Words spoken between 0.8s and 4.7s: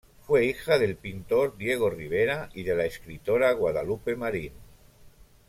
pintor Diego Rivera y de la escritora Guadalupe Marín.